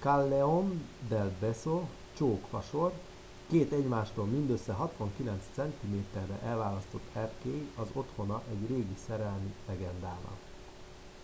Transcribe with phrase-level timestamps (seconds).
[0.00, 0.76] callejon
[1.08, 2.92] del beso csók fasor.
[3.50, 10.38] két egymástól mindössze 69 centiméterre elválasztott erkély az otthona egy régi szerelmi legendának